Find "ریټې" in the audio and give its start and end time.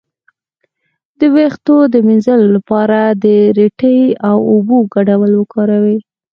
3.57-3.99